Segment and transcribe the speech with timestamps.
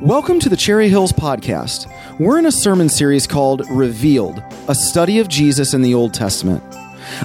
[0.00, 1.88] Welcome to the Cherry Hills Podcast.
[2.18, 6.64] We're in a sermon series called Revealed, a study of Jesus in the Old Testament.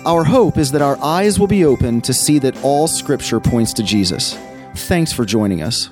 [0.06, 3.74] Our hope is that our eyes will be open to see that all Scripture points
[3.74, 4.38] to Jesus.
[4.76, 5.90] Thanks for joining us.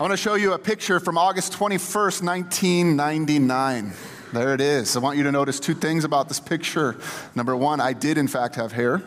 [0.00, 3.92] I want to show you a picture from August 21st, 1999.
[4.32, 4.96] There it is.
[4.96, 6.96] I want you to notice two things about this picture.
[7.36, 9.04] Number one, I did, in fact, have hair.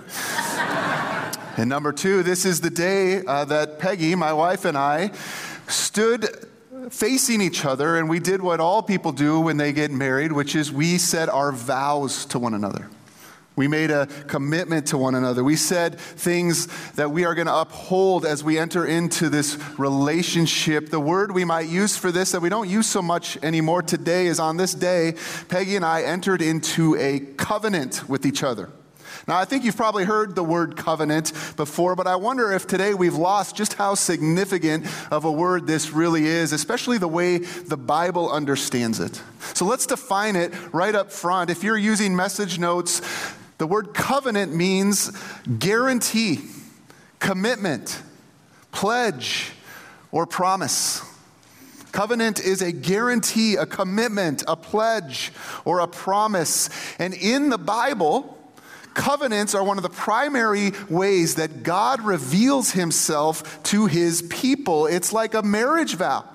[1.58, 5.12] and number two, this is the day uh, that Peggy, my wife, and I
[5.68, 6.28] stood
[6.90, 10.56] facing each other and we did what all people do when they get married, which
[10.56, 12.90] is we said our vows to one another.
[13.58, 15.44] We made a commitment to one another.
[15.44, 20.92] We said things that we are going to uphold as we enter into this relationship.
[20.92, 24.28] The word we might use for this that we don't use so much anymore today
[24.28, 25.16] is on this day,
[25.50, 28.70] Peggy and I entered into a covenant with each other.
[29.28, 32.94] Now, I think you've probably heard the word covenant before, but I wonder if today
[32.94, 37.76] we've lost just how significant of a word this really is, especially the way the
[37.76, 39.22] Bible understands it.
[39.54, 41.50] So let's define it right up front.
[41.50, 43.02] If you're using message notes,
[43.58, 45.12] the word covenant means
[45.60, 46.40] guarantee,
[47.20, 48.02] commitment,
[48.72, 49.52] pledge,
[50.10, 51.02] or promise.
[51.92, 55.34] Covenant is a guarantee, a commitment, a pledge,
[55.66, 56.70] or a promise.
[56.98, 58.37] And in the Bible,
[58.98, 64.88] covenants are one of the primary ways that God reveals himself to his people.
[64.88, 66.26] It's like a marriage vow.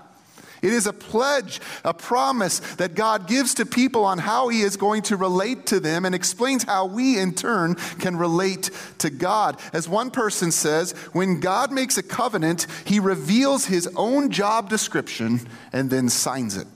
[0.62, 4.76] It is a pledge, a promise that God gives to people on how He is
[4.76, 9.58] going to relate to them and explains how we, in turn, can relate to God.
[9.72, 15.40] As one person says, when God makes a covenant, He reveals His own job description
[15.72, 16.68] and then signs it.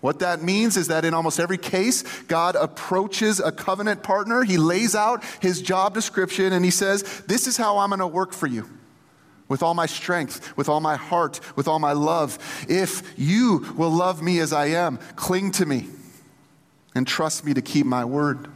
[0.00, 4.44] What that means is that in almost every case, God approaches a covenant partner.
[4.44, 8.06] He lays out his job description and he says, This is how I'm going to
[8.06, 8.68] work for you
[9.48, 12.38] with all my strength, with all my heart, with all my love.
[12.68, 15.88] If you will love me as I am, cling to me
[16.94, 18.48] and trust me to keep my word.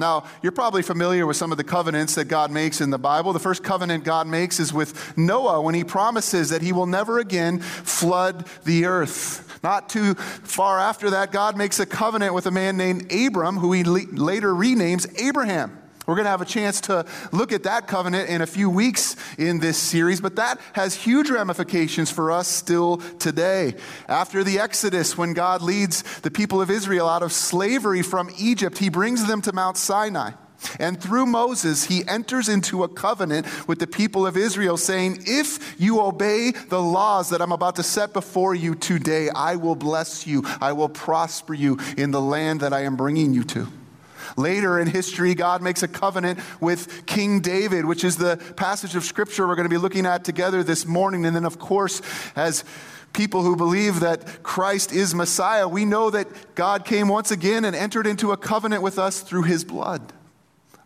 [0.00, 3.32] Now, you're probably familiar with some of the covenants that God makes in the Bible.
[3.32, 7.18] The first covenant God makes is with Noah when he promises that he will never
[7.18, 9.60] again flood the earth.
[9.62, 13.72] Not too far after that, God makes a covenant with a man named Abram, who
[13.72, 15.79] he later renames Abraham.
[16.06, 19.16] We're going to have a chance to look at that covenant in a few weeks
[19.38, 23.74] in this series, but that has huge ramifications for us still today.
[24.08, 28.78] After the Exodus, when God leads the people of Israel out of slavery from Egypt,
[28.78, 30.32] he brings them to Mount Sinai.
[30.78, 35.80] And through Moses, he enters into a covenant with the people of Israel, saying, If
[35.80, 40.26] you obey the laws that I'm about to set before you today, I will bless
[40.26, 40.42] you.
[40.60, 43.68] I will prosper you in the land that I am bringing you to.
[44.36, 49.04] Later in history, God makes a covenant with King David, which is the passage of
[49.04, 51.24] scripture we're going to be looking at together this morning.
[51.26, 52.02] And then, of course,
[52.36, 52.64] as
[53.12, 57.74] people who believe that Christ is Messiah, we know that God came once again and
[57.74, 60.12] entered into a covenant with us through his blood.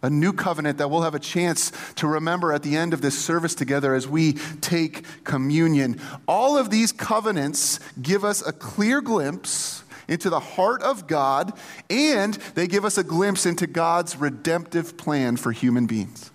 [0.02, 3.18] A new covenant that we'll have a chance to remember at the end of this
[3.18, 5.98] service together as we take communion.
[6.28, 11.52] All of these covenants give us a clear glimpse into the heart of God,
[11.90, 16.30] and they give us a glimpse into God's redemptive plan for human beings.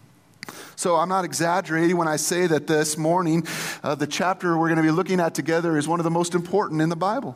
[0.76, 3.46] So I'm not exaggerating when I say that this morning,
[3.84, 6.34] uh, the chapter we're going to be looking at together is one of the most
[6.34, 7.36] important in the Bible.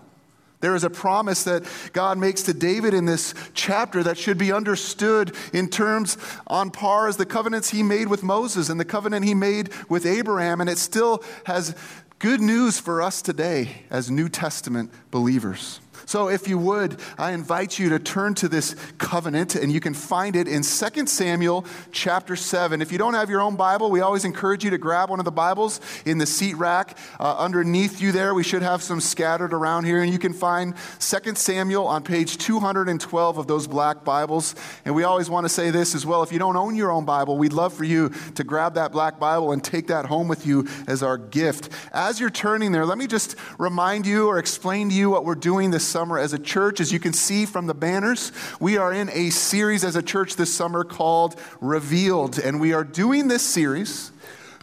[0.62, 4.54] There is a promise that God makes to David in this chapter that should be
[4.54, 6.18] understood in terms
[6.48, 10.06] on par as the covenants he made with Moses and the covenant he made with
[10.06, 10.62] Abraham.
[10.62, 11.76] And it still has
[12.18, 15.82] good news for us today as New Testament believers.
[16.06, 19.94] So, if you would, I invite you to turn to this covenant, and you can
[19.94, 22.82] find it in 2 Samuel chapter 7.
[22.82, 25.26] If you don't have your own Bible, we always encourage you to grab one of
[25.26, 28.34] the Bibles in the seat rack uh, underneath you there.
[28.34, 32.38] We should have some scattered around here, and you can find 2 Samuel on page
[32.38, 34.56] 212 of those black Bibles.
[34.86, 37.06] And we always want to say this as well if you don't own your own
[37.06, 40.46] Bible, we'd love for you to grab that black Bible and take that home with
[40.46, 41.70] you as our gift.
[41.92, 45.36] As you're turning there, let me just remind you or explain to you what we're
[45.36, 46.80] doing this summer as a church.
[46.80, 50.36] As you can see from the banners, we are in a series as a church
[50.36, 52.40] this summer called Revealed.
[52.40, 54.12] And we are doing this series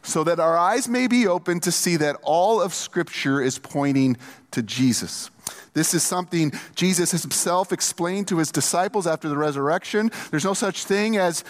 [0.02, 4.16] so that our eyes may be open to see that all of Scripture is pointing
[4.50, 5.30] to Jesus.
[5.72, 10.10] This is something Jesus himself explained to his disciples after the resurrection.
[10.32, 11.44] There's no such thing as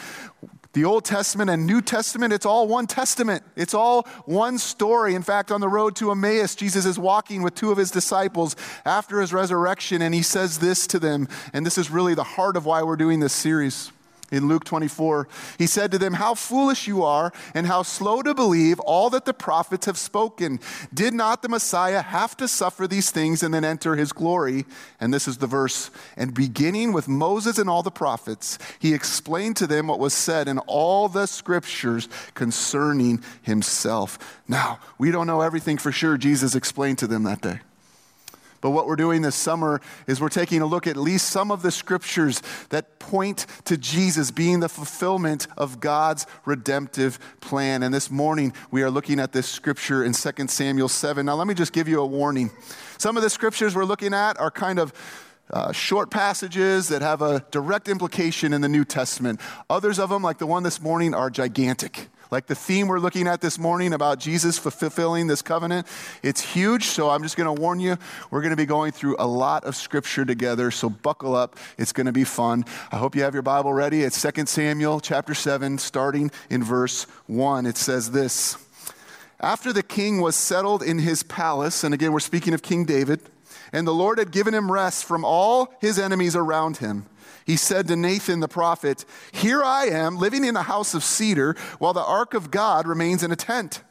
[0.72, 3.43] the Old Testament and New Testament, it's all one testament.
[3.56, 5.14] It's all one story.
[5.14, 8.55] In fact, on the road to Emmaus, Jesus is walking with two of his disciples
[8.84, 11.28] after his resurrection, and he says this to them.
[11.52, 13.90] And this is really the heart of why we're doing this series.
[14.30, 15.28] In Luke 24.
[15.58, 19.24] He said to them, How foolish you are, and how slow to believe all that
[19.24, 20.60] the prophets have spoken.
[20.92, 24.66] Did not the Messiah have to suffer these things and then enter his glory?
[25.00, 25.90] And this is the verse.
[26.16, 30.48] And beginning with Moses and all the prophets, he explained to them what was said
[30.48, 34.18] in all the scriptures concerning himself.
[34.48, 37.60] Now, we don't know everything for sure Jesus explained to them that day.
[38.60, 41.62] But what we're doing this summer is we're taking a look at least some of
[41.62, 47.82] the scriptures that point to Jesus being the fulfillment of God's redemptive plan.
[47.82, 51.24] And this morning we are looking at this scripture in 2 Samuel 7.
[51.24, 52.50] Now, let me just give you a warning.
[52.98, 54.92] Some of the scriptures we're looking at are kind of
[55.52, 59.40] uh, short passages that have a direct implication in the New Testament.
[59.68, 62.08] Others of them, like the one this morning, are gigantic.
[62.30, 65.88] Like the theme we're looking at this morning about Jesus fulfilling this covenant,
[66.22, 66.84] it's huge.
[66.84, 67.96] So I'm just going to warn you,
[68.30, 70.70] we're going to be going through a lot of scripture together.
[70.70, 71.56] So buckle up.
[71.76, 72.64] It's going to be fun.
[72.92, 74.02] I hope you have your Bible ready.
[74.02, 77.66] It's 2 Samuel chapter 7, starting in verse 1.
[77.66, 78.56] It says this
[79.40, 83.22] After the king was settled in his palace, and again, we're speaking of King David,
[83.72, 87.06] and the Lord had given him rest from all his enemies around him
[87.50, 91.56] he said to Nathan the prophet, Here I am living in a house of cedar
[91.81, 93.82] while the ark of God remains in a tent.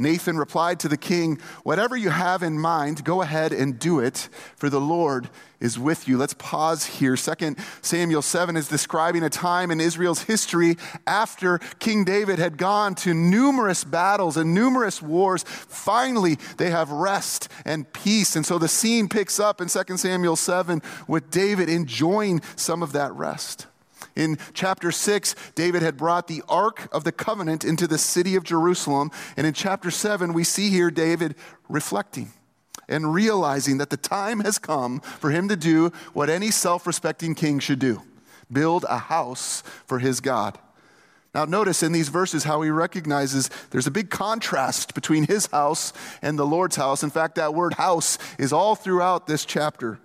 [0.00, 4.28] Nathan replied to the king, Whatever you have in mind, go ahead and do it,
[4.56, 5.28] for the Lord
[5.60, 6.16] is with you.
[6.16, 7.16] Let's pause here.
[7.16, 10.76] Second Samuel 7 is describing a time in Israel's history
[11.06, 15.42] after King David had gone to numerous battles and numerous wars.
[15.44, 18.36] Finally, they have rest and peace.
[18.36, 22.92] And so the scene picks up in 2 Samuel 7 with David enjoying some of
[22.92, 23.66] that rest.
[24.20, 28.44] In chapter 6, David had brought the Ark of the Covenant into the city of
[28.44, 29.10] Jerusalem.
[29.34, 31.36] And in chapter 7, we see here David
[31.70, 32.30] reflecting
[32.86, 37.34] and realizing that the time has come for him to do what any self respecting
[37.34, 38.02] king should do
[38.52, 40.58] build a house for his God.
[41.34, 45.94] Now, notice in these verses how he recognizes there's a big contrast between his house
[46.20, 47.02] and the Lord's house.
[47.02, 49.98] In fact, that word house is all throughout this chapter.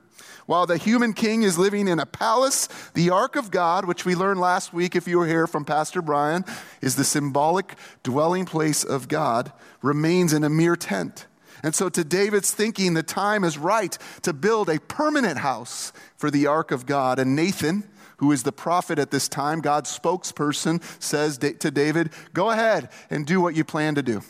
[0.45, 4.13] While the human king is living in a palace, the ark of God, which we
[4.13, 6.45] learned last week if you were here from Pastor Brian,
[6.81, 9.51] is the symbolic dwelling place of God,
[9.81, 11.25] remains in a mere tent.
[11.63, 16.29] And so, to David's thinking, the time is right to build a permanent house for
[16.29, 17.17] the ark of God.
[17.17, 22.51] And Nathan, who is the prophet at this time, God's spokesperson, says to David, Go
[22.51, 24.21] ahead and do what you plan to do.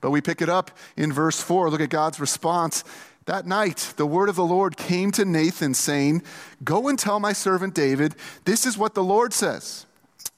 [0.00, 1.70] But we pick it up in verse 4.
[1.70, 2.84] Look at God's response.
[3.26, 6.22] That night, the word of the Lord came to Nathan, saying,
[6.62, 9.86] Go and tell my servant David, this is what the Lord says.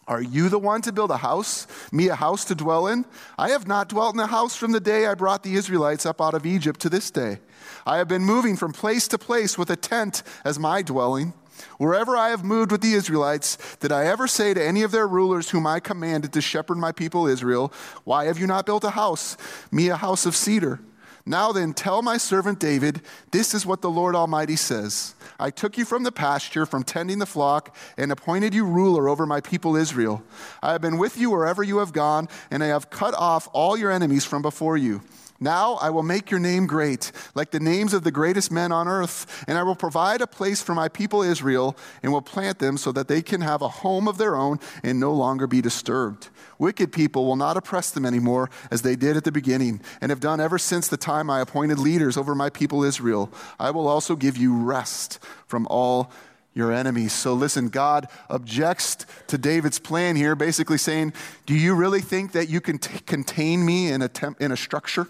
[0.09, 3.05] Are you the one to build a house, me a house to dwell in?
[3.37, 6.21] I have not dwelt in a house from the day I brought the Israelites up
[6.21, 7.41] out of Egypt to this day.
[7.85, 11.35] I have been moving from place to place with a tent as my dwelling.
[11.79, 15.09] Wherever I have moved with the Israelites, did I ever say to any of their
[15.09, 17.73] rulers whom I commanded to shepherd my people Israel,
[18.05, 19.37] Why have you not built a house,
[19.73, 20.79] me a house of cedar?
[21.26, 23.02] Now then, tell my servant David,
[23.32, 27.19] this is what the Lord Almighty says I took you from the pasture, from tending
[27.19, 30.23] the flock, and appointed you ruler over my people Israel.
[30.62, 33.76] I have been with you wherever you have gone, and I have cut off all
[33.76, 35.02] your enemies from before you.
[35.38, 38.88] Now I will make your name great, like the names of the greatest men on
[38.88, 42.78] earth, and I will provide a place for my people Israel, and will plant them
[42.78, 46.31] so that they can have a home of their own and no longer be disturbed.
[46.58, 50.20] Wicked people will not oppress them anymore as they did at the beginning, and have
[50.20, 53.30] done ever since the time I appointed leaders over my people Israel.
[53.61, 55.15] I will also give you rest
[55.46, 56.11] from all
[56.56, 57.12] your enemies.
[57.12, 61.12] So listen, God objects to David's plan here, basically saying,
[61.44, 64.56] Do you really think that you can t- contain me in a, temp- in a
[64.56, 65.06] structure?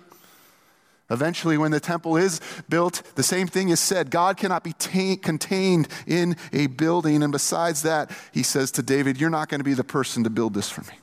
[1.09, 4.11] Eventually, when the temple is built, the same thing is said.
[4.11, 7.23] God cannot be t- contained in a building.
[7.23, 10.31] And besides that, he says to David, You're not going to be the person to
[10.31, 10.99] build this for me.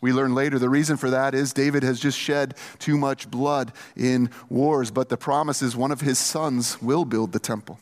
[0.00, 3.72] We learn later the reason for that is David has just shed too much blood
[3.94, 7.78] in wars, but the promise is one of his sons will build the temple.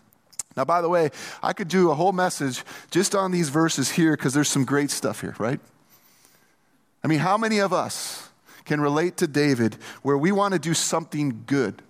[0.56, 1.11] Now, by the way,
[1.42, 4.90] I could do a whole message just on these verses here because there's some great
[4.90, 5.61] stuff here, right?
[7.02, 8.30] I mean, how many of us
[8.64, 11.82] can relate to David where we want to do something good.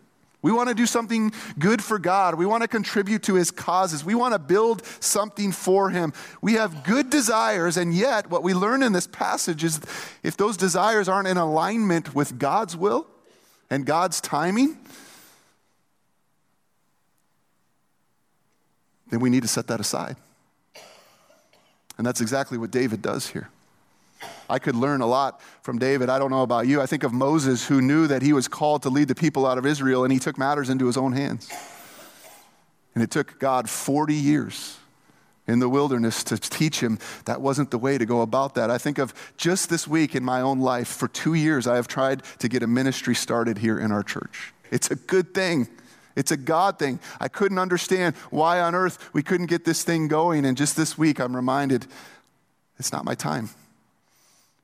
[0.43, 2.35] We want to do something good for God.
[2.35, 4.05] We want to contribute to his causes.
[4.05, 6.13] We want to build something for him.
[6.43, 9.81] We have good desires, and yet, what we learn in this passage is
[10.23, 13.07] if those desires aren't in alignment with God's will
[13.71, 14.77] and God's timing,
[19.15, 20.17] then we need to set that aside.
[21.97, 23.49] And that's exactly what David does here.
[24.51, 26.11] I could learn a lot from David.
[26.11, 26.83] I don't know about you.
[26.83, 29.57] I think of Moses, who knew that he was called to lead the people out
[29.57, 31.49] of Israel, and he took matters into his own hands.
[32.95, 34.79] And it took God 40 years
[35.47, 38.71] in the wilderness to teach him that wasn't the way to go about that.
[38.71, 41.87] I think of just this week in my own life, for two years, I have
[41.87, 44.53] tried to get a ministry started here in our church.
[44.71, 45.69] It's a good thing.
[46.17, 47.01] It's a God thing.
[47.21, 50.45] I couldn't understand why on earth we couldn't get this thing going.
[50.45, 51.87] And just this week, I'm reminded
[52.79, 53.51] it's not my time.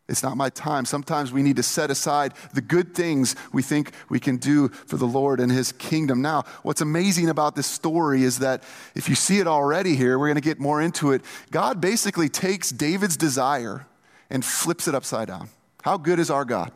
[0.09, 0.87] It's not my time.
[0.87, 4.97] Sometimes we need to set aside the good things we think we can do for
[4.97, 6.21] the Lord and His kingdom.
[6.21, 8.65] Now, what's amazing about this story is that
[8.97, 11.23] if you see it already here, we're going to get more into it.
[11.53, 13.87] God basically takes David's desire
[14.31, 15.49] and flips it upside down.
[15.83, 16.73] How good is our God?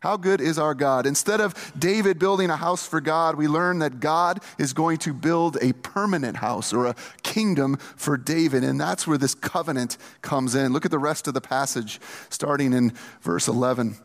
[0.00, 1.06] How good is our God?
[1.06, 5.12] Instead of David building a house for God, we learn that God is going to
[5.12, 8.62] build a permanent house or a kingdom for David.
[8.62, 10.72] And that's where this covenant comes in.
[10.72, 12.00] Look at the rest of the passage,
[12.30, 13.96] starting in verse 11.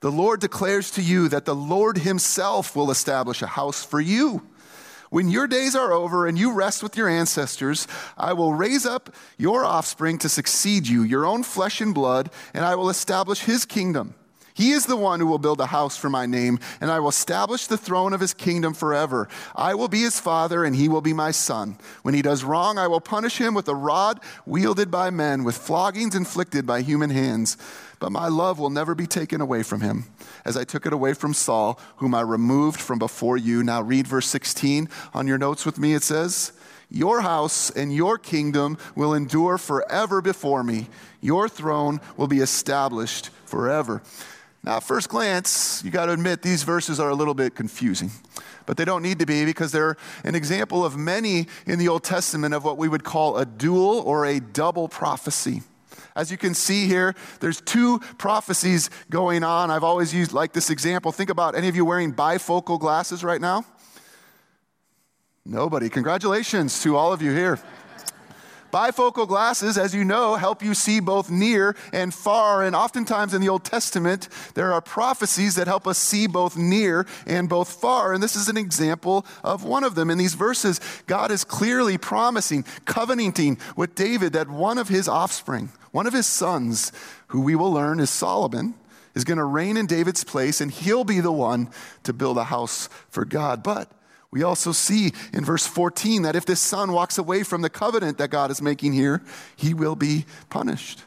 [0.00, 4.46] The Lord declares to you that the Lord Himself will establish a house for you.
[5.10, 7.88] When your days are over and you rest with your ancestors,
[8.18, 12.62] I will raise up your offspring to succeed you, your own flesh and blood, and
[12.62, 14.14] I will establish His kingdom.
[14.58, 17.10] He is the one who will build a house for my name, and I will
[17.10, 19.28] establish the throne of his kingdom forever.
[19.54, 21.78] I will be his father, and he will be my son.
[22.02, 25.56] When he does wrong, I will punish him with a rod wielded by men, with
[25.56, 27.56] floggings inflicted by human hands.
[28.00, 30.06] But my love will never be taken away from him,
[30.44, 33.62] as I took it away from Saul, whom I removed from before you.
[33.62, 35.94] Now read verse 16 on your notes with me.
[35.94, 36.50] It says,
[36.90, 40.88] Your house and your kingdom will endure forever before me.
[41.20, 44.02] Your throne will be established forever.
[44.68, 48.10] Now, at first glance, you got to admit these verses are a little bit confusing,
[48.66, 52.04] but they don't need to be because they're an example of many in the Old
[52.04, 55.62] Testament of what we would call a dual or a double prophecy.
[56.14, 59.70] As you can see here, there's two prophecies going on.
[59.70, 61.12] I've always used like this example.
[61.12, 63.64] Think about any of you wearing bifocal glasses right now?
[65.46, 65.88] Nobody.
[65.88, 67.58] Congratulations to all of you here.
[68.72, 72.62] Bifocal glasses, as you know, help you see both near and far.
[72.62, 77.06] And oftentimes in the Old Testament, there are prophecies that help us see both near
[77.26, 78.12] and both far.
[78.12, 80.10] And this is an example of one of them.
[80.10, 85.70] In these verses, God is clearly promising, covenanting with David that one of his offspring,
[85.90, 86.92] one of his sons,
[87.28, 88.74] who we will learn is Solomon,
[89.14, 91.70] is going to reign in David's place, and he'll be the one
[92.04, 93.62] to build a house for God.
[93.62, 93.90] But
[94.30, 98.18] we also see in verse 14 that if this son walks away from the covenant
[98.18, 99.22] that God is making here,
[99.56, 101.02] he will be punished.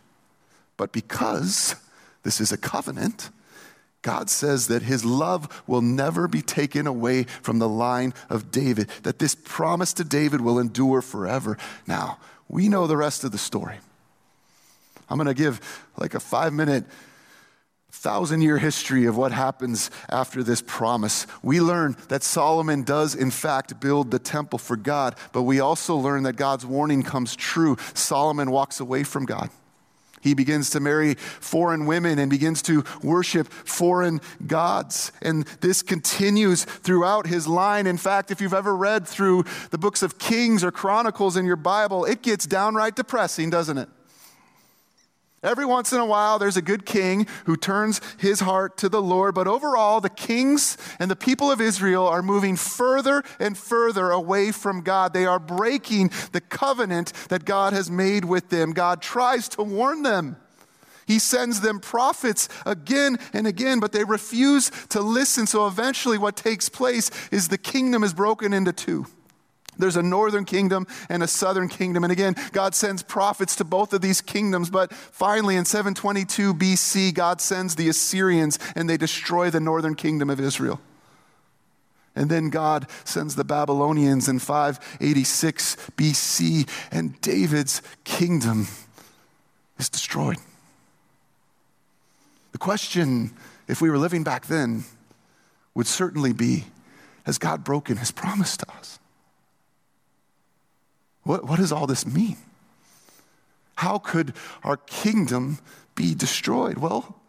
[0.76, 1.76] But because
[2.24, 3.30] this is a covenant,
[4.02, 8.90] God says that his love will never be taken away from the line of David,
[9.04, 11.58] that this promise to David will endure forever.
[11.86, 12.18] Now,
[12.50, 13.78] we know the rest of the story.
[15.08, 15.62] I'm going to give
[15.98, 16.86] like a five minute
[17.92, 21.28] thousand year history of what happens after this promise.
[21.44, 25.96] We learn that Solomon does, in fact, build the temple for God, but we also
[25.96, 27.78] learn that God's warning comes true.
[27.94, 29.50] Solomon walks away from God.
[30.22, 35.12] He begins to marry foreign women and begins to worship foreign gods.
[35.22, 37.88] And this continues throughout his line.
[37.88, 41.56] In fact, if you've ever read through the books of Kings or Chronicles in your
[41.56, 43.90] Bible, it gets downright depressing, doesn't it?
[45.44, 49.02] Every once in a while, there's a good king who turns his heart to the
[49.02, 54.12] Lord, but overall, the kings and the people of Israel are moving further and further
[54.12, 55.14] away from God.
[55.14, 58.72] They are breaking the covenant that God has made with them.
[58.72, 60.38] God tries to warn them.
[61.08, 65.48] He sends them prophets again and again, but they refuse to listen.
[65.48, 69.08] So eventually, what takes place is the kingdom is broken into two.
[69.78, 72.04] There's a northern kingdom and a southern kingdom.
[72.04, 74.70] And again, God sends prophets to both of these kingdoms.
[74.70, 80.30] But finally, in 722 BC, God sends the Assyrians and they destroy the northern kingdom
[80.30, 80.80] of Israel.
[82.16, 88.68] And then God sends the Babylonians in 586 BC, and David's kingdom
[89.78, 90.38] is destroyed.
[92.52, 93.32] The question,
[93.68, 94.84] if we were living back then,
[95.74, 96.66] would certainly be
[97.26, 99.00] Has God broken his promise to us?
[101.24, 102.38] What, what does all this mean?
[103.76, 105.60] How could our kingdom
[105.96, 106.78] be destroyed?
[106.78, 107.20] Well,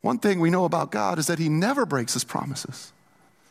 [0.00, 2.92] one thing we know about God is that He never breaks His promises.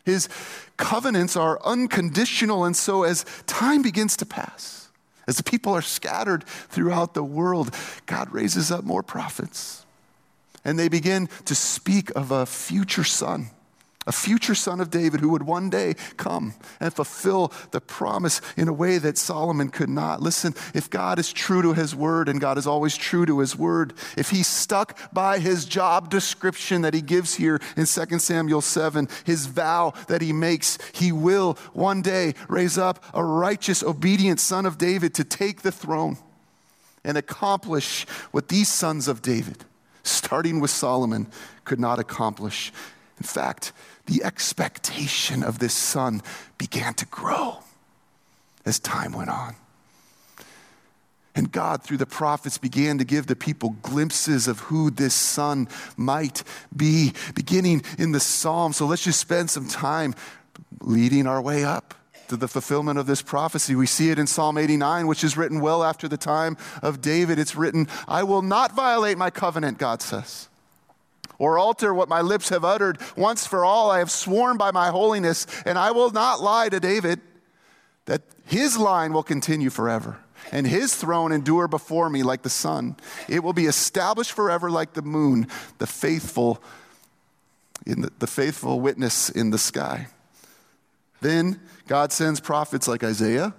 [0.04, 0.28] His
[0.76, 4.88] covenants are unconditional, and so as time begins to pass,
[5.26, 7.74] as the people are scattered throughout the world,
[8.06, 9.84] God raises up more prophets.
[10.64, 13.50] And they begin to speak of a future son
[14.06, 18.66] a future son of David who would one day come and fulfill the promise in
[18.66, 20.22] a way that Solomon could not.
[20.22, 23.56] Listen, if God is true to his word, and God is always true to his
[23.56, 28.62] word, if he stuck by his job description that he gives here in 2 Samuel
[28.62, 34.40] 7, his vow that he makes, he will one day raise up a righteous, obedient
[34.40, 36.16] son of David to take the throne
[37.04, 39.64] and accomplish what these sons of David,
[40.04, 41.26] starting with Solomon,
[41.64, 42.72] could not accomplish.
[43.18, 43.72] In fact,
[44.10, 46.20] the expectation of this son
[46.58, 47.58] began to grow
[48.66, 49.54] as time went on.
[51.36, 55.68] And God, through the prophets, began to give the people glimpses of who this son
[55.96, 56.42] might
[56.76, 58.72] be, beginning in the psalm.
[58.72, 60.16] So let's just spend some time
[60.80, 61.94] leading our way up
[62.28, 63.76] to the fulfillment of this prophecy.
[63.76, 67.38] We see it in Psalm 89, which is written well after the time of David.
[67.38, 70.48] It's written, I will not violate my covenant, God says
[71.40, 72.98] or alter what my lips have uttered.
[73.16, 76.78] Once for all, I have sworn by my holiness, and I will not lie to
[76.78, 77.20] David,
[78.04, 80.18] that his line will continue forever,
[80.52, 82.94] and his throne endure before me like the sun.
[83.26, 86.62] It will be established forever like the moon, the faithful,
[87.86, 90.08] in the, the faithful witness in the sky.
[91.22, 93.54] Then God sends prophets like Isaiah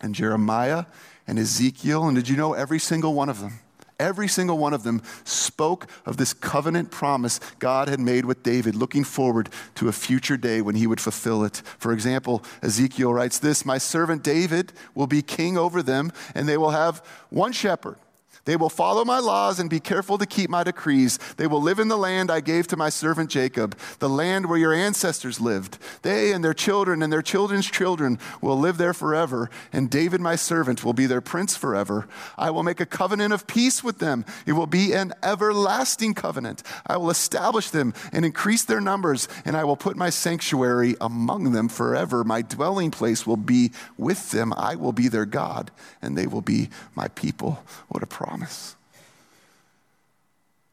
[0.00, 0.86] and Jeremiah
[1.26, 3.60] and Ezekiel, and did you know every single one of them?
[4.02, 8.74] Every single one of them spoke of this covenant promise God had made with David,
[8.74, 11.62] looking forward to a future day when he would fulfill it.
[11.78, 16.56] For example, Ezekiel writes this My servant David will be king over them, and they
[16.56, 17.96] will have one shepherd
[18.44, 21.18] they will follow my laws and be careful to keep my decrees.
[21.36, 24.58] They will live in the land I gave to my servant Jacob, the land where
[24.58, 25.78] your ancestors lived.
[26.02, 30.34] They and their children and their children's children will live there forever, and David, my
[30.34, 32.08] servant, will be their prince forever.
[32.36, 34.24] I will make a covenant of peace with them.
[34.44, 36.64] It will be an everlasting covenant.
[36.84, 41.52] I will establish them and increase their numbers, and I will put my sanctuary among
[41.52, 42.24] them forever.
[42.24, 44.52] My dwelling place will be with them.
[44.56, 45.70] I will be their God,
[46.00, 47.62] and they will be my people.
[47.88, 48.76] What a promise promise.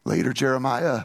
[0.06, 1.04] Later, Jeremiah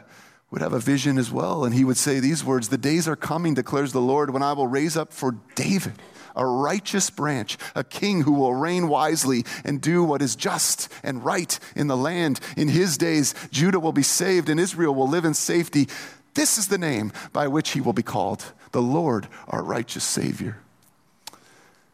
[0.49, 3.17] would have a vision as well, and he would say these words The days are
[3.17, 5.95] coming, declares the Lord, when I will raise up for David
[6.33, 11.25] a righteous branch, a king who will reign wisely and do what is just and
[11.25, 12.39] right in the land.
[12.55, 15.89] In his days, Judah will be saved and Israel will live in safety.
[16.35, 20.57] This is the name by which he will be called the Lord, our righteous Savior.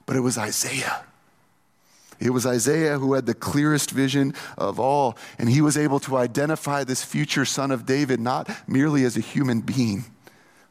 [0.05, 1.03] But it was Isaiah
[2.21, 6.17] it was Isaiah who had the clearest vision of all, and he was able to
[6.17, 10.05] identify this future son of David not merely as a human being,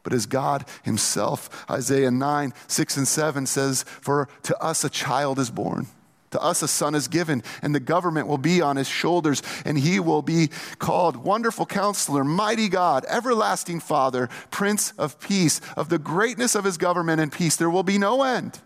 [0.04, 1.66] but as God himself.
[1.68, 5.88] Isaiah 9, 6 and 7 says, For to us a child is born.
[6.30, 9.76] To us a son is given, and the government will be on his shoulders, and
[9.76, 15.60] he will be called Wonderful Counselor, Mighty God, Everlasting Father, Prince of Peace.
[15.76, 18.60] Of the greatness of his government and peace, there will be no end.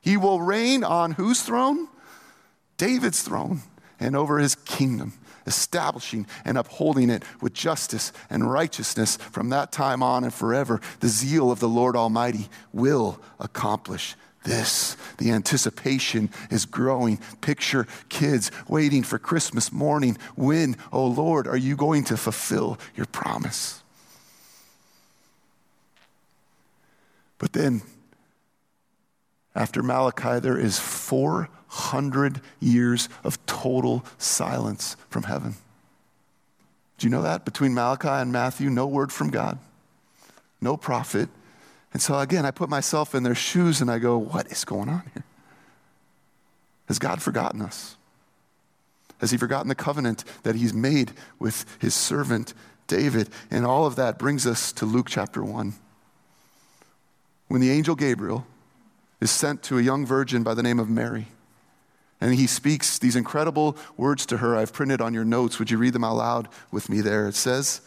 [0.00, 1.88] He will reign on whose throne?
[2.82, 3.60] David's throne
[4.00, 5.12] and over his kingdom,
[5.46, 10.80] establishing and upholding it with justice and righteousness from that time on and forever.
[10.98, 14.96] The zeal of the Lord Almighty will accomplish this.
[15.18, 17.18] The anticipation is growing.
[17.40, 20.18] Picture kids waiting for Christmas morning.
[20.34, 23.80] When, oh Lord, are you going to fulfill your promise?
[27.38, 27.82] But then,
[29.54, 31.61] after Malachi, there is 400
[32.60, 35.54] years of total silence from heaven.
[36.98, 37.44] Do you know that?
[37.44, 39.58] Between Malachi and Matthew, no word from God,
[40.60, 41.28] no prophet.
[41.92, 44.88] And so again, I put myself in their shoes and I go, what is going
[44.88, 45.24] on here?
[46.86, 47.96] Has God forgotten us?
[49.18, 52.54] Has he forgotten the covenant that he's made with his servant
[52.86, 53.28] David?
[53.50, 55.74] And all of that brings us to Luke chapter 1.
[57.48, 58.46] When the angel Gabriel
[59.20, 61.28] is sent to a young virgin by the name of Mary.
[62.22, 64.56] And he speaks these incredible words to her.
[64.56, 65.58] I've printed on your notes.
[65.58, 67.26] Would you read them out loud with me there?
[67.26, 67.80] It says,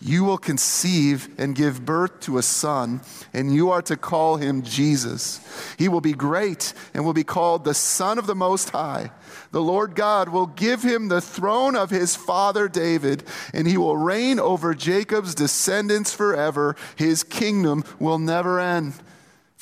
[0.00, 3.00] You will conceive and give birth to a son,
[3.32, 5.38] and you are to call him Jesus.
[5.78, 9.12] He will be great and will be called the Son of the Most High.
[9.52, 13.22] The Lord God will give him the throne of his father David,
[13.54, 16.74] and he will reign over Jacob's descendants forever.
[16.96, 18.94] His kingdom will never end.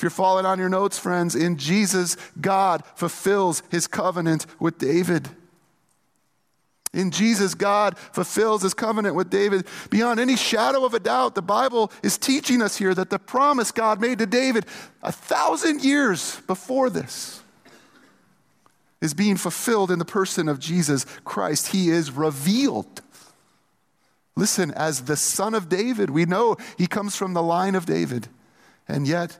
[0.05, 5.27] You're falling on your notes, friends, in Jesus, God fulfills his covenant with David.
[6.93, 9.65] In Jesus, God fulfills his covenant with David.
[9.89, 13.71] Beyond any shadow of a doubt, the Bible is teaching us here that the promise
[13.71, 14.67] God made to David
[15.01, 17.41] a thousand years before this
[19.01, 21.69] is being fulfilled in the person of Jesus Christ.
[21.69, 23.01] He is revealed
[24.35, 28.27] Listen, as the son of David, we know he comes from the line of David.
[28.87, 29.39] And yet,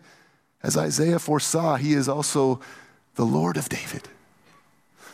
[0.66, 2.60] as Isaiah foresaw, he is also
[3.14, 4.10] the Lord of David,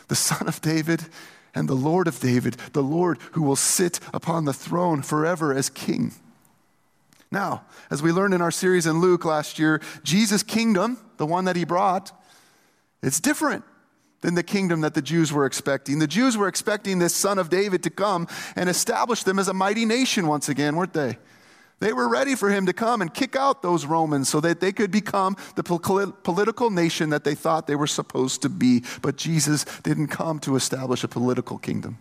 [0.08, 1.04] the son of David
[1.54, 5.68] and the Lord of David, the Lord who will sit upon the throne forever as
[5.68, 6.14] king.
[7.30, 11.44] Now, as we learned in our series in Luke last year, Jesus' kingdom, the one
[11.44, 12.12] that he brought,
[13.02, 13.62] it's different
[14.22, 15.98] than the kingdom that the Jews were expecting.
[15.98, 19.54] The Jews were expecting this son of David to come and establish them as a
[19.54, 21.18] mighty nation once again, weren't they?
[21.82, 24.70] They were ready for him to come and kick out those Romans so that they
[24.70, 28.84] could become the political nation that they thought they were supposed to be.
[29.02, 31.98] But Jesus didn't come to establish a political kingdom.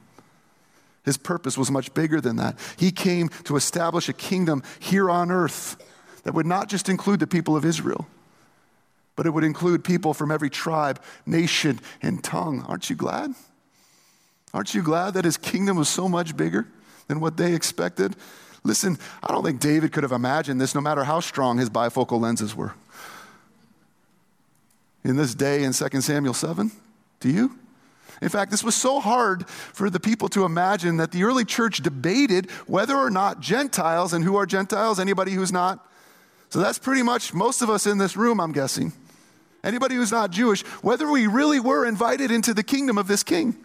[1.04, 2.60] His purpose was much bigger than that.
[2.78, 5.78] He came to establish a kingdom here on earth
[6.26, 8.06] that would not just include the people of Israel,
[9.15, 12.63] but it would include people from every tribe, nation, and tongue.
[12.67, 13.34] Aren't you glad?
[14.54, 16.67] Aren't you glad that his kingdom was so much bigger
[17.08, 18.15] than what they expected?
[18.63, 22.19] Listen, I don't think David could have imagined this no matter how strong his bifocal
[22.19, 22.74] lenses were.
[25.04, 26.71] In this day in 2 Samuel 7,
[27.19, 27.58] do you?
[28.21, 31.82] In fact, this was so hard for the people to imagine that the early church
[31.82, 35.00] debated whether or not Gentiles, and who are Gentiles?
[35.00, 35.88] Anybody who's not?
[36.50, 38.93] So that's pretty much most of us in this room, I'm guessing.
[39.63, 43.56] Anybody who's not Jewish, whether we really were invited into the kingdom of this king.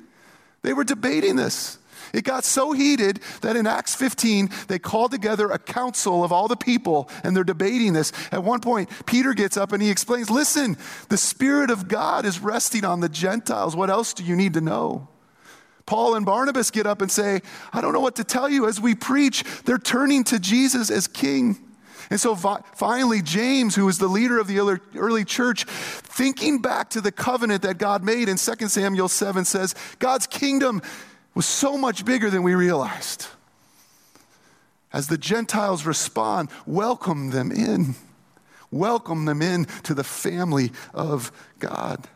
[0.63, 1.79] They were debating this.
[2.13, 6.49] It got so heated that in Acts 15, they called together a council of all
[6.49, 8.13] the people and they're debating this.
[8.33, 10.77] At one point, Peter gets up and he explains Listen,
[11.09, 13.77] the Spirit of God is resting on the Gentiles.
[13.77, 15.09] What else do you need to know?
[15.87, 17.43] Paul and Barnabas get up and say,
[17.73, 18.67] I don't know what to tell you.
[18.67, 21.63] As we preach, they're turning to Jesus as king.
[22.11, 27.01] And so finally, James, who was the leader of the early church, thinking back to
[27.01, 30.83] the covenant that God made in 2 Samuel 7, says, God's kingdom
[31.37, 33.27] was so much bigger than we realized.
[34.91, 37.95] As the Gentiles respond, welcome them in.
[38.71, 42.09] Welcome them in to the family of God.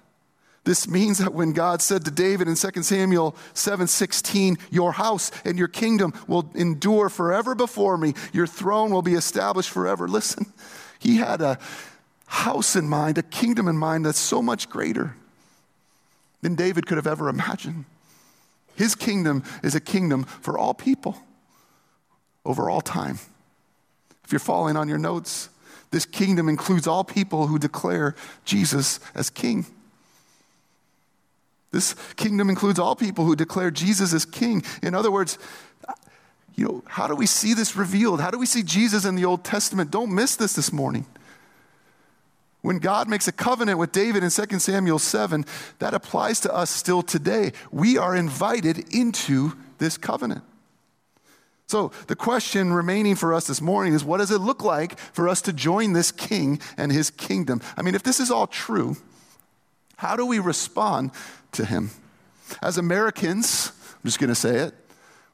[0.64, 5.59] This means that when God said to David in 2 Samuel 7:16, "Your house and
[5.59, 8.14] your kingdom will endure forever before me.
[8.33, 10.50] Your throne will be established forever." Listen,
[10.98, 11.59] he had a
[12.26, 15.14] house in mind, a kingdom in mind that's so much greater
[16.40, 17.85] than David could have ever imagined.
[18.80, 21.18] His kingdom is a kingdom for all people
[22.46, 23.18] over all time.
[24.24, 25.50] If you're following on your notes,
[25.90, 28.14] this kingdom includes all people who declare
[28.46, 29.66] Jesus as king.
[31.72, 34.62] This kingdom includes all people who declare Jesus as king.
[34.82, 35.36] In other words,
[36.54, 38.22] you know, how do we see this revealed?
[38.22, 39.90] How do we see Jesus in the Old Testament?
[39.90, 41.04] Don't miss this this morning.
[42.62, 45.46] When God makes a covenant with David in 2 Samuel 7,
[45.78, 47.52] that applies to us still today.
[47.70, 50.44] We are invited into this covenant.
[51.68, 55.28] So, the question remaining for us this morning is what does it look like for
[55.28, 57.62] us to join this king and his kingdom?
[57.76, 58.96] I mean, if this is all true,
[59.96, 61.12] how do we respond
[61.52, 61.90] to him?
[62.60, 64.74] As Americans, I'm just going to say it,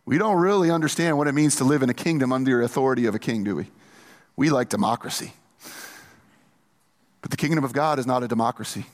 [0.05, 3.07] we don't really understand what it means to live in a kingdom under the authority
[3.07, 3.71] of a king, do we?
[4.37, 5.33] We like democracy.
[7.27, 8.87] But the kingdom of God is not a democracy.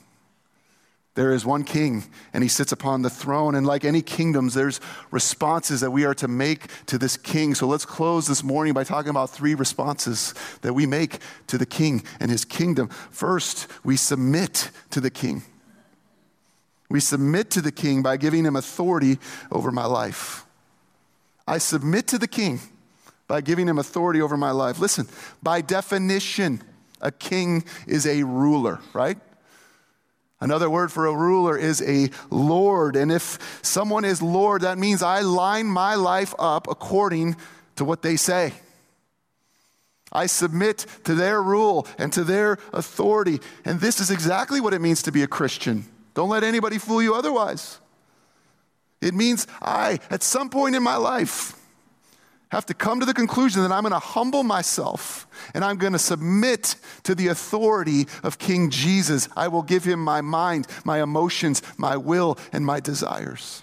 [1.16, 3.54] There is one king, and he sits upon the throne.
[3.54, 7.54] And like any kingdoms, there's responses that we are to make to this king.
[7.54, 11.18] So let's close this morning by talking about three responses that we make
[11.48, 12.88] to the king and his kingdom.
[12.88, 15.42] First, we submit to the king.
[16.88, 19.18] We submit to the king by giving him authority
[19.50, 20.46] over my life.
[21.46, 22.60] I submit to the king
[23.28, 24.78] by giving him authority over my life.
[24.78, 25.06] Listen,
[25.42, 26.62] by definition,
[27.02, 29.18] a king is a ruler, right?
[30.40, 32.96] Another word for a ruler is a lord.
[32.96, 37.36] And if someone is lord, that means I line my life up according
[37.76, 38.52] to what they say.
[40.12, 43.40] I submit to their rule and to their authority.
[43.64, 45.84] And this is exactly what it means to be a Christian.
[46.14, 47.78] Don't let anybody fool you otherwise.
[49.00, 51.56] It means I, at some point in my life,
[52.52, 55.94] have to come to the conclusion that I'm going to humble myself and I'm going
[55.94, 59.26] to submit to the authority of King Jesus.
[59.34, 63.62] I will give him my mind, my emotions, my will, and my desires.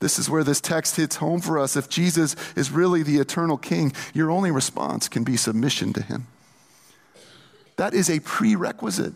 [0.00, 1.76] This is where this text hits home for us.
[1.76, 6.26] If Jesus is really the eternal King, your only response can be submission to him.
[7.76, 9.14] That is a prerequisite,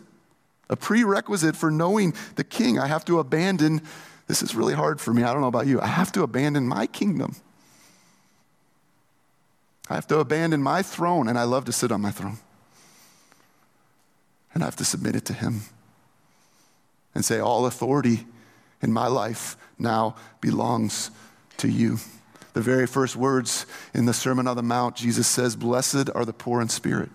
[0.69, 2.79] a prerequisite for knowing the King.
[2.79, 3.81] I have to abandon,
[4.27, 5.23] this is really hard for me.
[5.23, 5.81] I don't know about you.
[5.81, 7.35] I have to abandon my kingdom
[9.89, 12.37] I have to abandon my throne, and I love to sit on my throne.
[14.53, 15.61] And I have to submit it to Him
[17.15, 18.25] and say, All authority
[18.81, 21.11] in my life now belongs
[21.57, 21.99] to you.
[22.53, 26.33] the very first words in the Sermon on the Mount, Jesus says, Blessed are the
[26.33, 27.09] poor in spirit,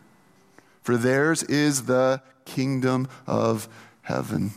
[0.82, 3.68] for theirs is the kingdom of
[4.02, 4.52] heaven.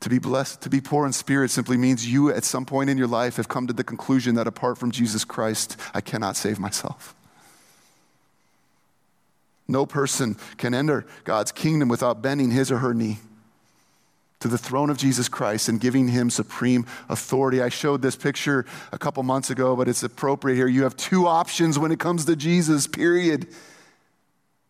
[0.00, 2.98] To be blessed, to be poor in spirit simply means you at some point in
[2.98, 6.60] your life have come to the conclusion that apart from Jesus Christ, I cannot save
[6.60, 7.14] myself.
[9.68, 13.18] No person can enter God's kingdom without bending his or her knee
[14.40, 17.62] to the throne of Jesus Christ and giving him supreme authority.
[17.62, 20.68] I showed this picture a couple months ago, but it's appropriate here.
[20.68, 23.48] You have two options when it comes to Jesus, period.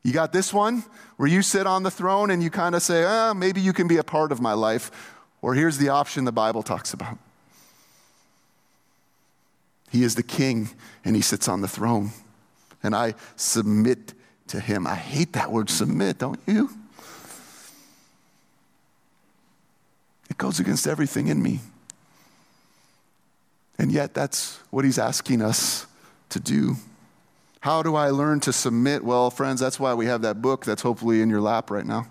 [0.03, 0.85] You got this one
[1.17, 3.89] where you sit on the throne and you kind of say, ah, maybe you can
[3.89, 4.91] be a part of my life.
[5.43, 7.19] Or here's the option the Bible talks about
[9.91, 10.71] He is the king
[11.05, 12.13] and he sits on the throne.
[12.83, 14.15] And I submit
[14.49, 14.87] to him.
[14.87, 16.71] I hate that word submit, don't you?
[20.31, 21.61] It goes against everything in me.
[23.79, 25.87] And yet, that's what he's asking us
[26.31, 26.77] to do.
[27.61, 29.05] How do I learn to submit?
[29.05, 32.07] Well, friends, that's why we have that book that's hopefully in your lap right now.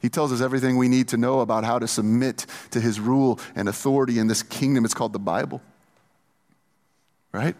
[0.00, 3.38] He tells us everything we need to know about how to submit to his rule
[3.54, 4.84] and authority in this kingdom.
[4.84, 5.60] It's called the Bible.
[7.32, 7.54] Right?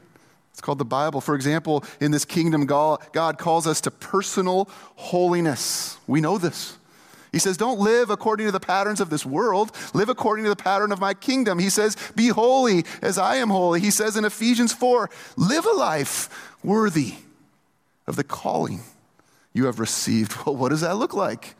[0.53, 1.21] It's called the Bible.
[1.21, 5.97] For example, in this kingdom, God calls us to personal holiness.
[6.07, 6.77] We know this.
[7.33, 9.73] He says, Don't live according to the patterns of this world.
[9.95, 11.59] Live according to the pattern of my kingdom.
[11.59, 13.81] He says, Be holy as I am holy.
[13.81, 17.15] He says in Ephesians 4, Live a life worthy
[18.07, 18.81] of the calling
[19.53, 20.33] you have received.
[20.47, 21.55] Well, what does that look like?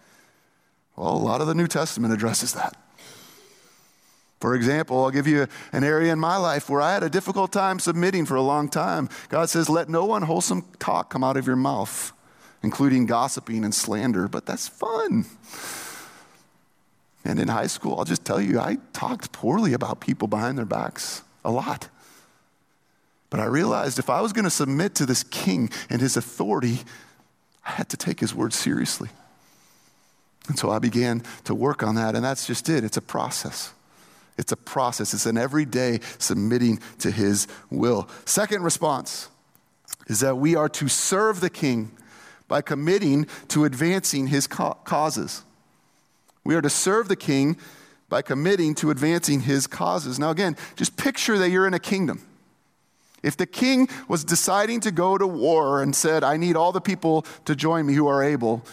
[0.97, 2.77] Well, a lot of the New Testament addresses that.
[4.41, 7.53] For example, I'll give you an area in my life where I had a difficult
[7.53, 9.09] time submitting for a long time.
[9.29, 12.13] God says, Let no unwholesome talk come out of your mouth
[12.63, 15.25] including gossiping and slander, but that's fun.
[17.25, 20.65] And in high school, I'll just tell you, I talked poorly about people behind their
[20.65, 21.89] backs a lot.
[23.29, 26.81] But I realized if I was going to submit to this king and his authority,
[27.65, 29.11] I had to take his word seriously.
[30.49, 32.83] And so I began to work on that, and that's just it.
[32.83, 33.73] It's a process.
[34.41, 35.13] It's a process.
[35.13, 38.09] It's an everyday submitting to his will.
[38.25, 39.29] Second response
[40.07, 41.93] is that we are to serve the king
[42.49, 45.45] by committing to advancing his causes.
[46.43, 47.59] We are to serve the king
[48.09, 50.19] by committing to advancing his causes.
[50.19, 52.27] Now, again, just picture that you're in a kingdom.
[53.23, 56.81] If the king was deciding to go to war and said, I need all the
[56.81, 58.65] people to join me who are able,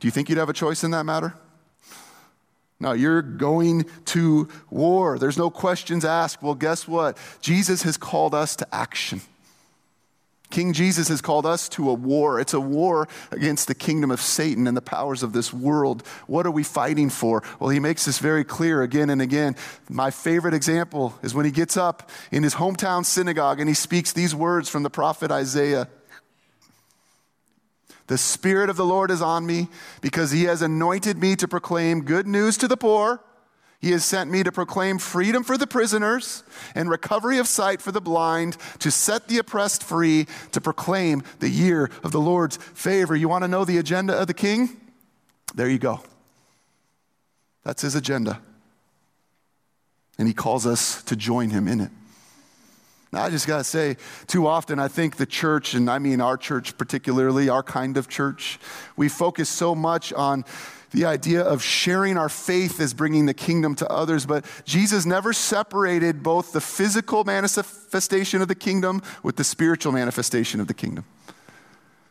[0.00, 1.34] do you think you'd have a choice in that matter?
[2.78, 5.18] No, you're going to war.
[5.18, 6.42] There's no questions asked.
[6.42, 7.16] Well, guess what?
[7.40, 9.22] Jesus has called us to action.
[10.50, 12.38] King Jesus has called us to a war.
[12.38, 16.06] It's a war against the kingdom of Satan and the powers of this world.
[16.26, 17.42] What are we fighting for?
[17.58, 19.56] Well, he makes this very clear again and again.
[19.88, 24.12] My favorite example is when he gets up in his hometown synagogue and he speaks
[24.12, 25.88] these words from the prophet Isaiah.
[28.06, 29.68] The Spirit of the Lord is on me
[30.00, 33.20] because he has anointed me to proclaim good news to the poor.
[33.80, 36.42] He has sent me to proclaim freedom for the prisoners
[36.74, 41.48] and recovery of sight for the blind, to set the oppressed free, to proclaim the
[41.48, 43.14] year of the Lord's favor.
[43.14, 44.80] You want to know the agenda of the king?
[45.54, 46.00] There you go.
[47.64, 48.40] That's his agenda.
[50.18, 51.90] And he calls us to join him in it.
[53.16, 56.36] I just got to say, too often I think the church, and I mean our
[56.36, 58.58] church particularly, our kind of church,
[58.96, 60.44] we focus so much on
[60.90, 65.32] the idea of sharing our faith as bringing the kingdom to others, but Jesus never
[65.32, 71.04] separated both the physical manifestation of the kingdom with the spiritual manifestation of the kingdom.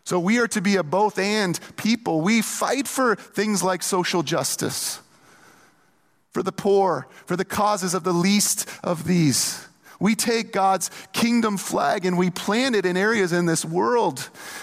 [0.03, 2.21] So we are to be a both and people.
[2.21, 4.99] We fight for things like social justice,
[6.31, 9.67] for the poor, for the causes of the least of these.
[9.99, 14.19] We take God's kingdom flag and we plant it in areas in this world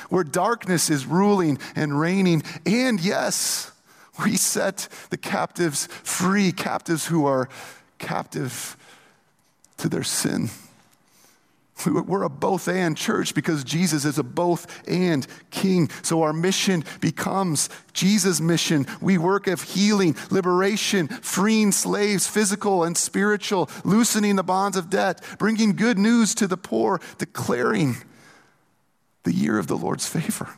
[0.09, 2.43] where darkness is ruling and reigning.
[2.67, 3.73] And yes,
[4.23, 7.49] we set the captives free, captives who are
[7.99, 8.77] captive
[9.79, 10.51] to their sin.
[11.87, 15.89] We're a both and church because Jesus is a both and king.
[16.03, 18.87] So our mission becomes Jesus' mission.
[19.01, 25.23] We work of healing, liberation, freeing slaves, physical and spiritual, loosening the bonds of debt,
[25.39, 27.97] bringing good news to the poor, declaring
[29.25, 30.49] the year of the Lord's favor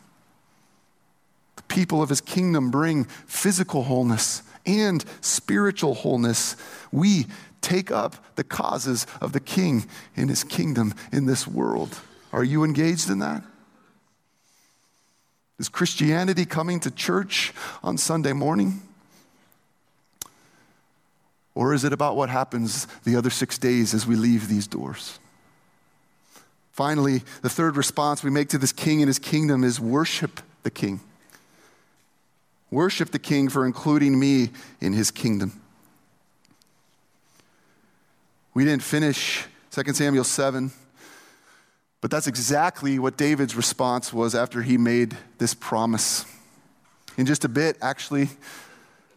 [1.57, 6.57] The people of his kingdom bring physical wholeness and spiritual wholeness.
[6.91, 7.27] We
[7.64, 11.98] take up the causes of the king in his kingdom in this world.
[12.33, 13.42] Are you engaged in that?
[15.59, 18.83] Is Christianity coming to church on Sunday morning?
[21.55, 25.18] Or is it about what happens the other six days as we leave these doors?
[26.72, 30.70] Finally, the third response we make to this king and his kingdom is worship the
[30.70, 31.00] king.
[32.70, 34.50] Worship the king for including me
[34.81, 35.61] in his kingdom.
[38.55, 40.71] We didn't finish 2 Samuel 7,
[42.01, 46.25] but that's exactly what David's response was after he made this promise.
[47.17, 48.29] In just a bit, actually,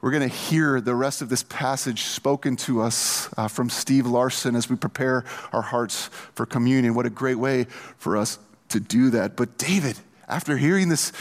[0.02, 4.08] we're going to hear the rest of this passage spoken to us uh, from Steve
[4.08, 5.24] Larson as we prepare
[5.54, 6.96] our hearts for communion.
[6.96, 7.66] What a great way
[7.98, 9.36] for us to do that.
[9.36, 11.14] But David, after hearing this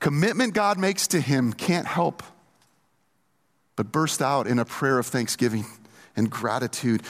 [0.00, 2.22] commitment God makes to him, can't help
[3.76, 5.66] but burst out in a prayer of thanksgiving
[6.16, 7.02] and gratitude.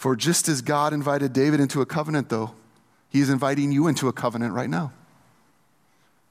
[0.00, 2.52] For just as God invited David into a covenant, though,
[3.10, 4.94] he is inviting you into a covenant right now.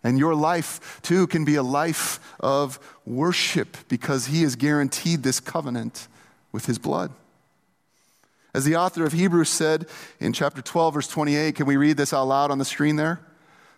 [0.03, 5.39] And your life, too, can be a life of worship because he has guaranteed this
[5.39, 6.07] covenant
[6.51, 7.11] with his blood.
[8.55, 9.85] As the author of Hebrews said
[10.19, 13.19] in chapter 12, verse 28, can we read this out loud on the screen there?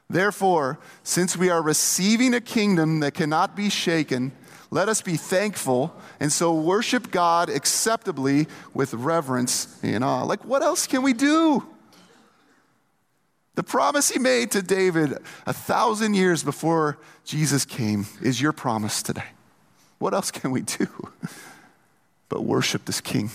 [0.10, 4.32] Therefore, since we are receiving a kingdom that cannot be shaken,
[4.72, 10.24] let us be thankful and so worship God acceptably with reverence and awe.
[10.24, 11.68] Like, what else can we do?
[13.56, 19.04] The promise he made to David a thousand years before Jesus came is your promise
[19.04, 19.26] today.
[20.00, 20.88] What else can we do
[22.30, 23.30] but worship this king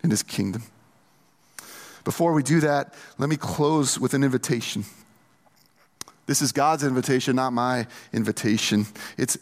[0.00, 0.62] and his kingdom?
[2.04, 4.84] Before we do that, let me close with an invitation.
[6.26, 8.86] This is God's invitation, not my invitation.
[9.18, 9.36] It's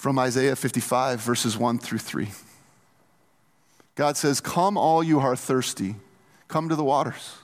[0.00, 2.28] from Isaiah 55, verses 1 through 3.
[3.96, 5.96] God says, Come, all you who are thirsty,
[6.48, 7.34] come to the waters.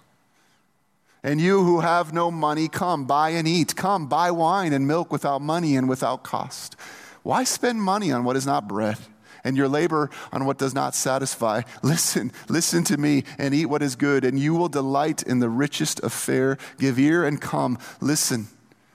[1.22, 3.76] And you who have no money, come, buy and eat.
[3.76, 6.76] Come, buy wine and milk without money and without cost.
[7.22, 8.96] Why spend money on what is not bread?
[9.44, 11.62] and your labor on what does not satisfy.
[11.82, 15.48] Listen, listen to me and eat what is good, and you will delight in the
[15.48, 16.58] richest of fare.
[16.78, 17.78] Give ear and come.
[18.00, 18.48] Listen,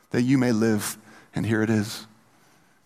[0.09, 0.97] that you may live.
[1.33, 2.05] And here it is.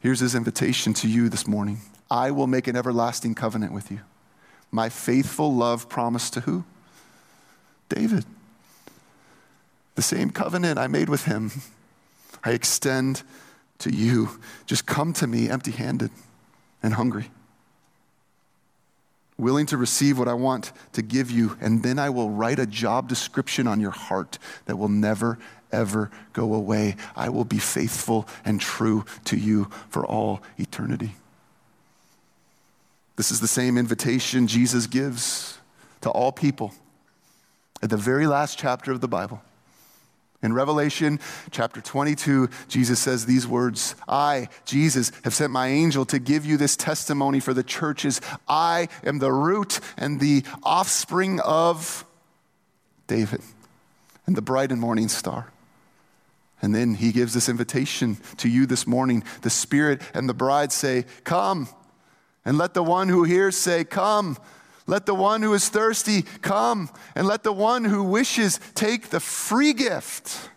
[0.06, 1.80] Here's his invitation to you this morning
[2.12, 4.02] I will make an everlasting covenant with you.
[4.70, 6.63] My faithful love promised to who?
[7.89, 8.24] David.
[9.96, 11.50] The same covenant I made with him,
[12.44, 13.24] I extend
[13.80, 14.39] to you.
[14.68, 16.12] Just come to me empty handed
[16.84, 17.32] and hungry,
[19.38, 22.65] willing to receive what I want to give you, and then I will write a
[22.65, 25.38] job description on your heart that will never,
[25.71, 26.95] ever go away.
[27.15, 31.15] I will be faithful and true to you for all eternity.
[33.17, 35.58] This is the same invitation Jesus gives
[36.02, 36.74] to all people
[37.82, 39.41] at the very last chapter of the Bible.
[40.45, 46.19] In Revelation chapter 22, Jesus says these words I, Jesus, have sent my angel to
[46.19, 48.21] give you this testimony for the churches.
[48.47, 52.05] I am the root and the offspring of
[53.08, 53.41] David
[54.27, 55.51] and the bright and morning star.
[56.62, 59.23] And then he gives this invitation to you this morning.
[59.41, 61.69] The Spirit and the bride say, Come.
[62.45, 64.38] And let the one who hears say, Come.
[64.88, 69.19] Let the one who is thirsty come, and let the one who wishes take the
[69.19, 70.50] free gift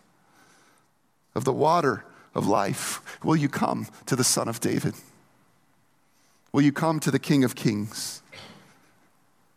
[1.33, 3.01] of the water of life.
[3.23, 4.93] Will you come to the Son of David?
[6.51, 8.21] Will you come to the King of Kings?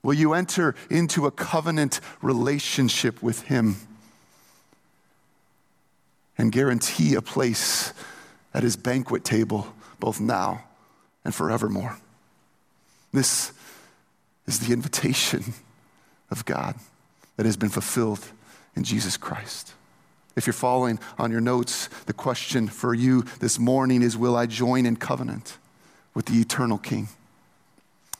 [0.02, 3.76] Will you enter into a covenant relationship with Him
[6.37, 7.92] and guarantee a place
[8.52, 10.64] at His banquet table both now
[11.24, 11.98] and forevermore?
[13.12, 13.52] This
[14.46, 15.55] is the invitation
[16.31, 16.76] of God
[17.37, 18.24] that has been fulfilled
[18.74, 19.74] in Jesus Christ.
[20.35, 24.46] If you're following on your notes, the question for you this morning is Will I
[24.46, 25.59] join in covenant
[26.14, 27.09] with the eternal King?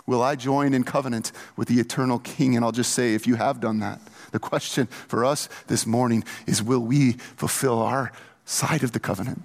[0.07, 2.57] Will I join in covenant with the eternal King?
[2.57, 4.01] And I'll just say, if you have done that,
[4.33, 8.13] the question for us this morning is Will we fulfill our
[8.45, 9.43] side of the covenant?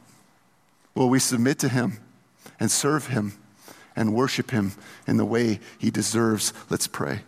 [0.96, 2.00] Will we submit to Him
[2.60, 3.34] and serve Him
[3.98, 4.72] and worship him
[5.08, 6.54] in the way he deserves.
[6.70, 7.22] Let's pray.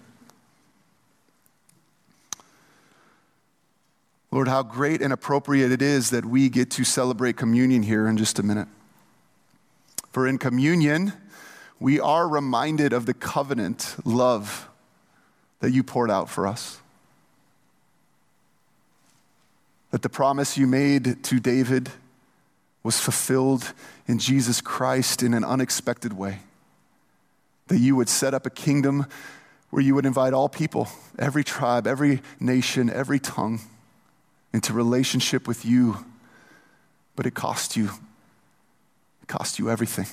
[4.32, 8.16] Lord, how great and appropriate it is that we get to celebrate communion here in
[8.16, 8.68] just a minute.
[10.12, 11.14] For in communion,
[11.80, 14.70] we are reminded of the covenant love
[15.62, 16.80] that you poured out for us.
[19.90, 21.90] That the promise you made to David
[22.84, 23.74] was fulfilled
[24.08, 26.42] in Jesus Christ in an unexpected way
[27.70, 29.06] that you would set up a kingdom
[29.70, 33.62] where you would invite all people, every tribe, every nation, every tongue,
[34.52, 36.06] into relationship with you.
[37.16, 37.92] But it cost you.
[39.22, 40.08] It cost you everything.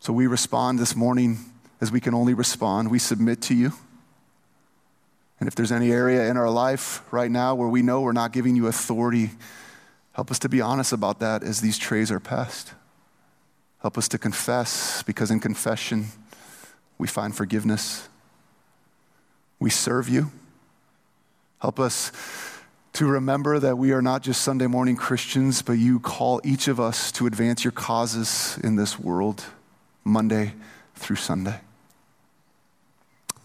[0.00, 1.38] So we respond this morning
[1.80, 2.90] as we can only respond.
[2.90, 3.72] We submit to you.
[5.40, 8.32] And if there's any area in our life right now where we know we're not
[8.32, 9.30] giving you authority,
[10.12, 12.74] help us to be honest about that as these trays are passed.
[13.84, 16.06] Help us to confess, because in confession,
[16.96, 18.08] we find forgiveness.
[19.58, 20.32] We serve you.
[21.60, 22.10] Help us
[22.94, 26.80] to remember that we are not just Sunday morning Christians, but you call each of
[26.80, 29.44] us to advance your causes in this world,
[30.02, 30.54] Monday
[30.94, 31.60] through Sunday.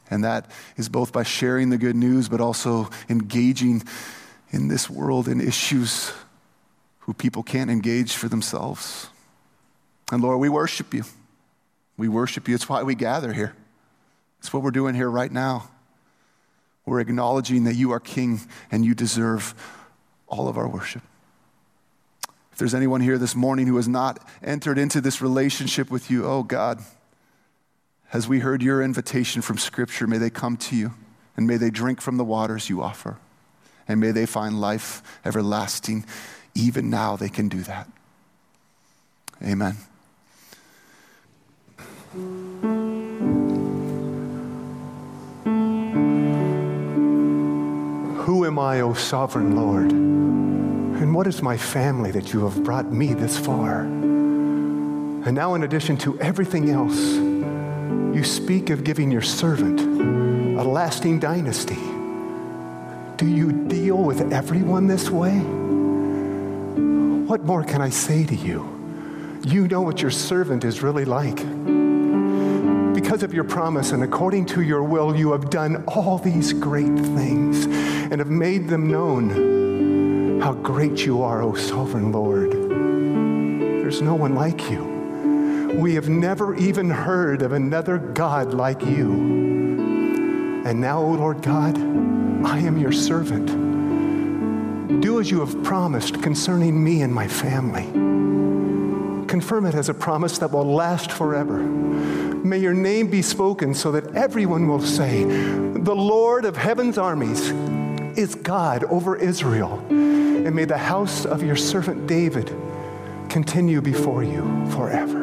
[0.10, 3.84] And that is both by sharing the good news, but also engaging
[4.52, 6.14] in this world in issues
[7.00, 9.10] who people can't engage for themselves.
[10.12, 11.04] And Lord, we worship you.
[11.98, 12.56] We worship you.
[12.56, 13.56] It's why we gather here.
[14.40, 15.70] It's what we're doing here right now.
[16.86, 18.42] We're acknowledging that you are King
[18.72, 19.54] and you deserve
[20.28, 21.04] all of our worship.
[22.52, 26.26] If there's anyone here this morning who has not entered into this relationship with you,
[26.26, 26.80] oh God,
[28.12, 30.94] as we heard your invitation from Scripture, may they come to you
[31.38, 33.18] and may they drink from the waters you offer.
[33.88, 36.06] And may they find life everlasting.
[36.56, 37.90] Even now, they can do that.
[39.44, 39.78] Amen.
[42.12, 42.26] Who
[48.46, 49.92] am I, O sovereign Lord?
[49.92, 53.82] And what is my family that you have brought me this far?
[53.82, 61.20] And now, in addition to everything else, you speak of giving your servant a lasting
[61.20, 61.78] dynasty.
[63.18, 65.38] Do you deal with everyone this way?
[67.28, 68.68] What more can I say to you?
[69.46, 71.40] You know what your servant is really like.
[73.10, 76.96] Because of your promise and according to your will, you have done all these great
[76.96, 82.52] things and have made them known how great you are, O sovereign Lord.
[82.52, 84.84] There's no one like you.
[85.74, 89.12] We have never even heard of another God like you.
[90.68, 91.80] And now, O Lord God,
[92.46, 93.48] I am your servant.
[95.02, 97.86] Do as you have promised concerning me and my family.
[99.26, 102.29] Confirm it as a promise that will last forever.
[102.44, 107.52] May your name be spoken so that everyone will say, The Lord of heaven's armies
[108.18, 109.84] is God over Israel.
[109.90, 112.48] And may the house of your servant David
[113.30, 115.20] continue before you forever.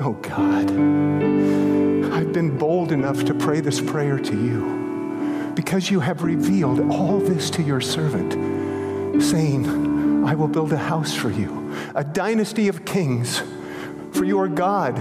[0.00, 0.70] Oh God,
[2.12, 7.18] I've been bold enough to pray this prayer to you because you have revealed all
[7.18, 12.84] this to your servant, saying, I will build a house for you, a dynasty of
[12.84, 13.42] kings.
[14.16, 14.96] For you are God,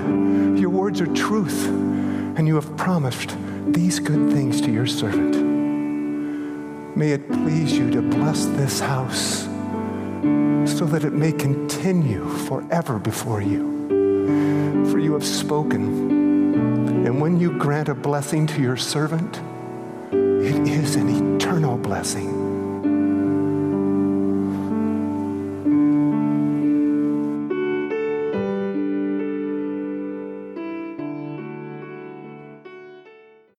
[0.60, 3.36] your words are truth, and you have promised
[3.66, 5.36] these good things to your servant.
[6.98, 9.44] May it please you to bless this house
[10.78, 13.76] so that it may continue forever before you
[14.96, 17.06] for you have spoken.
[17.06, 19.42] And when you grant a blessing to your servant,
[20.12, 22.35] it is an eternal blessing.